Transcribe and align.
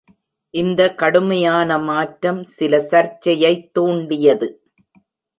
இந்த 0.53 0.95
கடுமையான 0.95 1.77
மாற்றம் 1.79 2.43
சில 2.53 2.79
சர்ச்சையைத் 2.91 3.73
தூண்டியது. 3.73 4.47